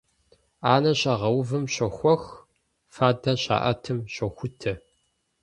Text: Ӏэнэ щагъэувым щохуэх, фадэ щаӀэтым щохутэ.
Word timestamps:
Ӏэнэ 0.61 0.91
щагъэувым 0.99 1.65
щохуэх, 1.73 2.23
фадэ 2.93 3.33
щаӀэтым 3.43 3.99
щохутэ. 4.13 4.73